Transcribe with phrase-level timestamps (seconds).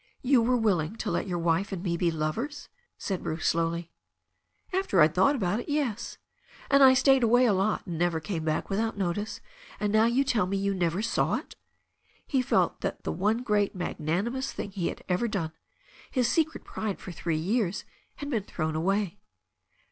[0.23, 3.91] "You were willing to let your wife and me be lovers?" said Bruce slowly.
[4.73, 6.17] "After I'd thought about it, yes.
[6.71, 9.41] And I stayed away a lot, and never came back without notice,
[9.79, 11.55] and now you tell me you never saw it."
[12.25, 15.51] He felt that the one great, magnanimous thing he had ever done,
[16.09, 19.19] his secret pride for three years, had been thrown away.